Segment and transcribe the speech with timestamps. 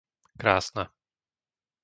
[0.41, 0.83] Krásna